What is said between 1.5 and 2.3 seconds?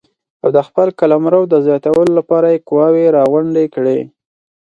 زیاتولو